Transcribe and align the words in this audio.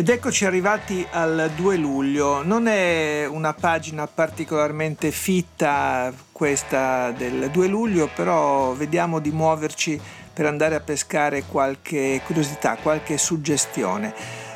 Ed 0.00 0.08
eccoci 0.08 0.46
arrivati 0.46 1.06
al 1.10 1.52
2 1.54 1.76
luglio. 1.76 2.42
Non 2.42 2.68
è 2.68 3.26
una 3.26 3.52
pagina 3.52 4.06
particolarmente 4.06 5.10
fitta 5.10 6.10
questa 6.32 7.10
del 7.10 7.50
2 7.50 7.66
luglio, 7.66 8.08
però 8.08 8.72
vediamo 8.72 9.18
di 9.18 9.30
muoverci 9.30 10.00
per 10.32 10.46
andare 10.46 10.74
a 10.74 10.80
pescare 10.80 11.42
qualche 11.42 12.22
curiosità, 12.24 12.78
qualche 12.80 13.18
suggestione. 13.18 14.14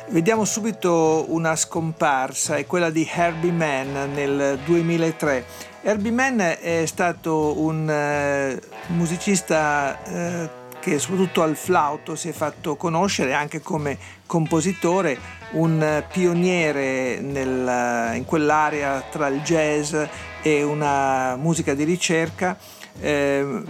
Vediamo 0.09 0.45
subito 0.45 1.25
una 1.27 1.55
scomparsa, 1.55 2.55
è 2.55 2.65
quella 2.65 2.89
di 2.89 3.07
Herbie 3.07 3.51
Mann 3.51 4.13
nel 4.15 4.57
2003. 4.65 5.45
Herbie 5.83 6.11
Mann 6.11 6.39
è 6.39 6.85
stato 6.87 7.61
un 7.61 7.87
eh, 7.87 8.59
musicista 8.87 10.03
eh, 10.05 10.49
che 10.85 10.99
soprattutto 10.99 11.41
al 11.41 11.55
flauto 11.55 12.15
si 12.15 12.29
è 12.29 12.31
fatto 12.31 12.75
conoscere 12.75 13.33
anche 13.33 13.59
come 13.59 13.97
compositore, 14.27 15.17
un 15.53 16.03
pioniere 16.11 17.19
nel, 17.19 18.15
in 18.15 18.23
quell'area 18.23 19.03
tra 19.09 19.25
il 19.29 19.41
jazz 19.41 19.95
e 20.43 20.61
una 20.61 21.37
musica 21.37 21.73
di 21.73 21.85
ricerca. 21.85 22.55
Eh, 22.99 23.63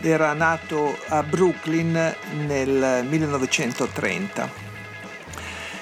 era 0.00 0.32
nato 0.32 0.96
a 1.08 1.22
Brooklyn 1.22 2.14
nel 2.46 3.04
1930. 3.06 4.64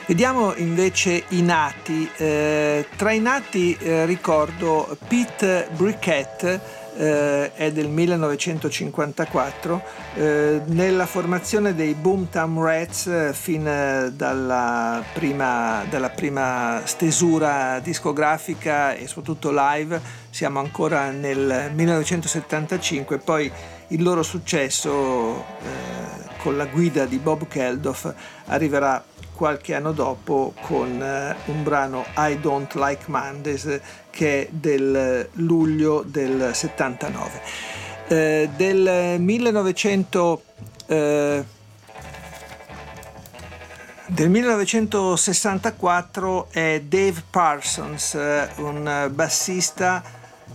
Vediamo 0.07 0.53
invece 0.57 1.27
i 1.29 1.43
nati. 1.43 2.11
Eh, 2.17 2.89
tra 2.97 3.13
i 3.13 3.21
nati 3.21 3.77
eh, 3.79 4.05
ricordo 4.05 4.99
Pete 5.07 5.69
Briquette, 5.71 6.84
eh, 6.97 7.55
è 7.55 7.73
del 7.73 7.89
1954, 7.89 9.83
eh, 10.15 10.61
nella 10.67 11.07
formazione 11.07 11.75
dei 11.75 11.95
Boomtown 11.95 12.63
Rats 12.63 13.07
eh, 13.07 13.33
fin 13.33 13.67
eh, 13.67 14.13
dalla 14.13 15.03
prima, 15.13 15.85
dalla 15.89 16.11
prima 16.11 16.83
stesura 16.85 17.81
discografica 17.81 18.95
e 18.95 19.07
soprattutto 19.07 19.51
live, 19.53 20.01
siamo 20.31 20.61
ancora 20.61 21.11
nel 21.11 21.71
1975, 21.73 23.19
poi 23.19 23.51
il 23.89 24.03
loro 24.03 24.23
successo 24.23 25.45
eh, 25.63 26.34
con 26.45 26.57
la 26.59 26.67
guida 26.67 27.07
di 27.07 27.17
Bob 27.17 27.49
Geldof 27.49 28.13
arriverà 28.49 29.03
qualche 29.35 29.75
anno 29.75 29.93
dopo 29.93 30.53
con 30.61 31.03
eh, 31.03 31.35
un 31.47 31.63
brano 31.63 32.05
I 32.19 32.39
Don't 32.39 32.75
Like 32.75 33.05
Mondays 33.07 33.81
che 34.11 34.43
è 34.43 34.49
del 34.51 35.27
luglio 35.33 36.05
del 36.07 36.51
79. 36.53 37.41
Eh, 38.09 38.51
del 38.55 39.19
1900 39.21 40.43
eh, 40.87 41.45
del 44.07 44.29
1964 44.29 46.49
è 46.51 46.83
Dave 46.87 47.23
Parsons, 47.31 48.17
eh, 48.17 48.51
un 48.57 49.11
bassista 49.15 50.03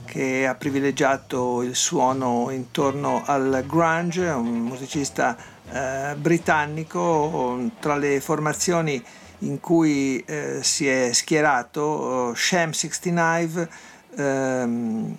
che 0.10 0.48
ha 0.48 0.56
privilegiato 0.56 1.62
il 1.62 1.76
suono 1.76 2.50
intorno 2.50 3.22
al 3.26 3.64
grunge, 3.68 4.28
un 4.30 4.60
musicista 4.60 5.38
eh, 5.72 6.16
britannico 6.18 7.72
tra 7.80 7.96
le 7.96 8.20
formazioni 8.20 9.04
in 9.40 9.60
cui 9.60 10.24
eh, 10.26 10.60
si 10.64 10.88
è 10.88 11.14
schierato 11.14 12.34
Sham 12.36 12.72
69, 12.72 13.70
ehm, 14.16 15.16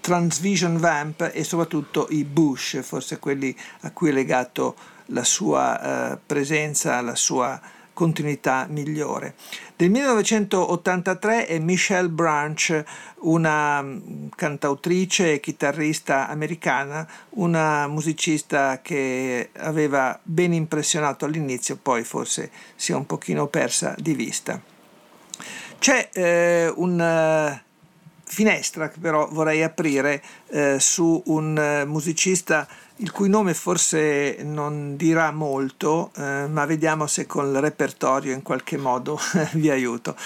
Transvision 0.00 0.78
Vamp 0.78 1.30
e 1.32 1.44
soprattutto 1.44 2.06
i 2.10 2.24
Bush, 2.24 2.82
forse 2.82 3.18
quelli 3.18 3.54
a 3.82 3.90
cui 3.92 4.08
è 4.08 4.12
legato 4.12 4.74
la 5.06 5.24
sua 5.24 6.12
eh, 6.12 6.18
presenza, 6.24 7.00
la 7.00 7.14
sua 7.14 7.60
continuità 7.98 8.68
migliore. 8.70 9.34
Del 9.74 9.90
1983 9.90 11.46
è 11.46 11.58
Michelle 11.58 12.08
Branch, 12.08 12.84
una 13.22 13.82
mm, 13.82 14.28
cantautrice 14.36 15.32
e 15.32 15.40
chitarrista 15.40 16.28
americana, 16.28 17.04
una 17.30 17.88
musicista 17.88 18.80
che 18.82 19.50
aveva 19.56 20.16
ben 20.22 20.52
impressionato 20.52 21.24
all'inizio, 21.24 21.76
poi 21.76 22.04
forse 22.04 22.52
si 22.76 22.92
è 22.92 22.94
un 22.94 23.04
pochino 23.04 23.48
persa 23.48 23.96
di 23.98 24.14
vista. 24.14 24.62
C'è 25.80 26.08
eh, 26.12 26.72
un 26.76 27.00
finestra 28.28 28.88
che 28.88 28.98
però 29.00 29.28
vorrei 29.30 29.62
aprire 29.62 30.22
eh, 30.48 30.78
su 30.78 31.20
un 31.26 31.58
eh, 31.58 31.84
musicista 31.84 32.68
il 33.00 33.12
cui 33.12 33.28
nome 33.28 33.54
forse 33.54 34.38
non 34.42 34.96
dirà 34.96 35.30
molto, 35.30 36.10
eh, 36.16 36.46
ma 36.48 36.66
vediamo 36.66 37.06
se 37.06 37.26
con 37.26 37.46
il 37.46 37.60
repertorio 37.60 38.32
in 38.32 38.42
qualche 38.42 38.76
modo 38.76 39.18
vi 39.54 39.70
aiuto. 39.70 40.16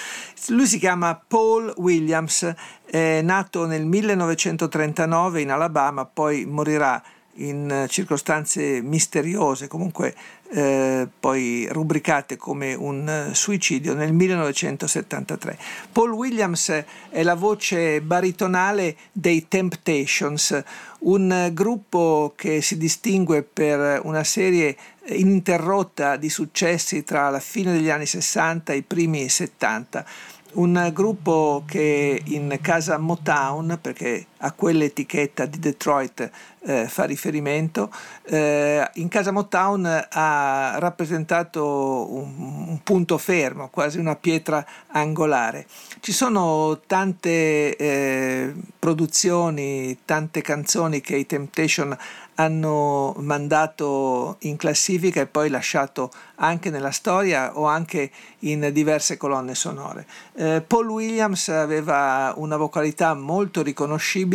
Lui 0.49 0.67
si 0.67 0.79
chiama 0.79 1.21
Paul 1.27 1.73
Williams, 1.77 2.51
è 2.85 3.21
nato 3.23 3.67
nel 3.67 3.85
1939 3.85 5.41
in 5.43 5.51
Alabama, 5.51 6.07
poi 6.07 6.47
morirà 6.47 7.03
in 7.37 7.87
circostanze 7.89 8.83
misteriose, 8.83 9.67
comunque 9.69 10.15
eh, 10.51 11.09
poi 11.19 11.67
rubricate 11.71 12.37
come 12.37 12.75
un 12.75 13.31
suicidio 13.33 13.95
nel 13.95 14.13
1973. 14.13 15.59
Paul 15.91 16.13
Williams 16.13 16.85
è 17.09 17.23
la 17.23 17.35
voce 17.35 18.03
baritonale 18.03 18.97
dei 19.13 19.49
Temptations, 19.49 20.63
un 21.01 21.51
gruppo 21.53 22.35
che 22.37 22.61
si 22.61 22.77
distingue 22.77 23.43
per 23.43 24.01
una 24.05 24.25
serie 24.25 24.77
ininterrotta 25.07 26.17
di 26.17 26.29
successi 26.29 27.03
tra 27.03 27.31
la 27.31 27.41
fine 27.41 27.73
degli 27.73 27.91
anni 27.91 28.07
60 28.07 28.73
e 28.73 28.77
i 28.77 28.83
primi 28.83 29.29
70 29.29 30.05
un 30.53 30.91
gruppo 30.93 31.63
che 31.67 32.21
in 32.25 32.59
casa 32.61 32.99
Motown, 32.99 33.79
perché 33.81 34.27
a 34.45 34.53
quell'etichetta 34.53 35.47
di 35.47 35.59
Detroit 35.59 36.31
eh, 36.65 36.87
fa 36.87 37.05
riferimento, 37.05 37.93
eh, 38.25 38.89
in 38.95 39.09
casa 39.09 39.33
Motown 39.33 40.07
ha 40.11 40.79
rappresentato 40.79 42.13
un, 42.13 42.35
un, 42.69 42.81
punto 42.83 43.19
fermo, 43.19 43.69
quasi 43.69 43.99
una 43.99 44.17
pietra 44.17 44.65
angolare. 44.89 45.67
Ci 46.01 46.13
sono 46.13 46.81
tante 46.87 47.77
eh, 47.77 48.55
produzioni, 48.79 49.99
tante 50.05 50.41
canzoni 50.41 51.01
che 51.01 51.17
i 51.17 51.27
Temptation 51.27 51.97
hanno 52.37 53.15
mandato 53.19 54.37
in 54.41 54.57
classifica 54.57 55.21
e 55.21 55.27
poi 55.27 55.51
lasciato 55.51 56.11
anche 56.37 56.71
nella 56.71 56.91
storia 56.91 57.59
o 57.59 57.67
anche 57.67 58.11
in 58.41 58.71
diverse 58.73 59.17
colonne 59.17 59.55
sonore. 59.55 60.07
Eh, 60.35 60.63
Paul 60.67 60.89
Williams 60.89 61.49
aveva 61.49 62.33
una 62.37 62.57
vocalità 62.57 63.15
molto 63.15 63.63
riconoscibile 63.63 64.32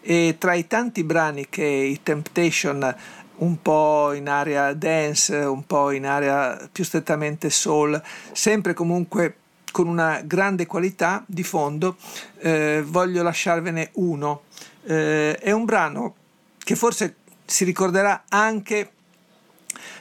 e 0.00 0.36
tra 0.38 0.54
i 0.54 0.66
tanti 0.66 1.04
brani 1.04 1.48
che 1.48 1.64
i 1.64 2.00
Temptation 2.02 2.96
un 3.38 3.62
po' 3.62 4.12
in 4.14 4.28
area 4.28 4.72
dance, 4.72 5.36
un 5.36 5.64
po' 5.66 5.90
in 5.90 6.06
area 6.06 6.68
più 6.70 6.84
strettamente 6.84 7.50
soul, 7.50 8.00
sempre 8.32 8.74
comunque 8.74 9.36
con 9.70 9.86
una 9.86 10.22
grande 10.24 10.66
qualità 10.66 11.22
di 11.26 11.42
fondo, 11.42 11.96
eh, 12.38 12.82
voglio 12.84 13.22
lasciarvene 13.22 13.90
uno. 13.94 14.42
Eh, 14.84 15.36
è 15.36 15.52
un 15.52 15.64
brano 15.64 16.14
che 16.58 16.74
forse 16.74 17.16
si 17.44 17.64
ricorderà 17.64 18.24
anche 18.28 18.92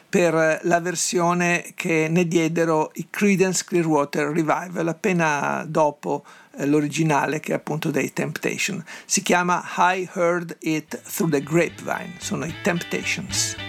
per 0.09 0.61
la 0.63 0.79
versione 0.79 1.73
che 1.75 2.07
ne 2.09 2.27
diedero 2.27 2.91
i 2.95 3.07
Creedence 3.09 3.63
Clearwater 3.65 4.27
Revival 4.27 4.87
appena 4.87 5.65
dopo 5.67 6.23
eh, 6.57 6.65
l'originale 6.65 7.39
che 7.39 7.51
è 7.51 7.55
appunto 7.55 7.91
dei 7.91 8.13
Temptation. 8.13 8.83
Si 9.05 9.21
chiama 9.21 9.63
I 9.77 10.09
Heard 10.13 10.57
It 10.61 11.01
Through 11.01 11.31
the 11.31 11.43
Grapevine, 11.43 12.13
sono 12.19 12.45
i 12.45 12.53
Temptations. 12.63 13.66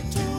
like 0.00 0.10
to 0.12 0.29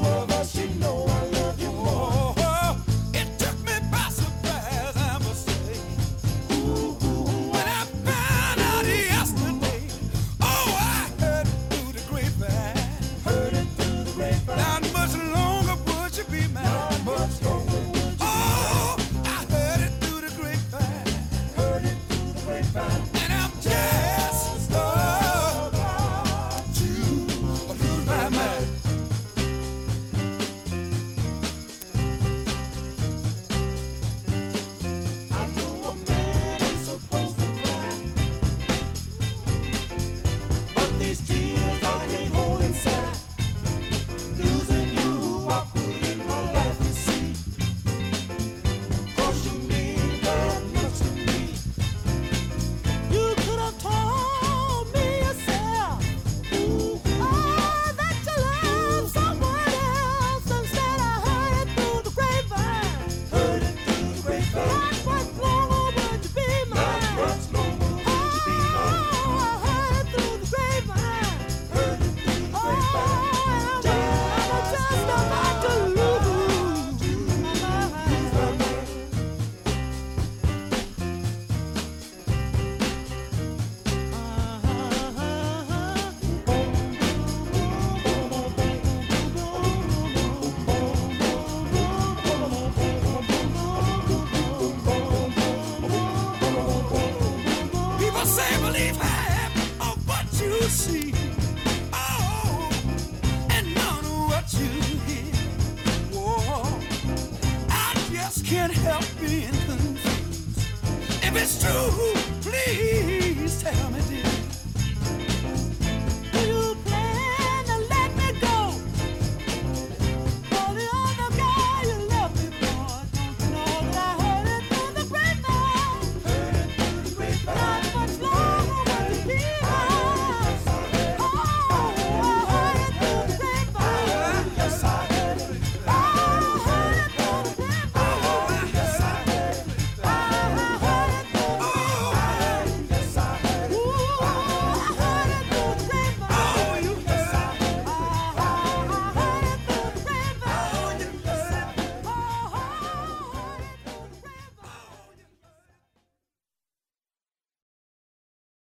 If 111.33 111.37
it's 111.37 111.63
true, 111.63 112.13
please. 112.41 113.10